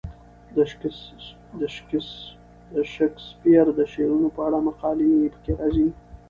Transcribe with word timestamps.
د 1.59 1.63
شکسپیر 2.93 3.65
د 3.77 3.79
شعرونو 3.91 4.27
په 4.35 4.41
اړه 4.47 4.59
مقالې 4.67 5.11
پکې 5.33 5.51
راځي. 5.59 5.87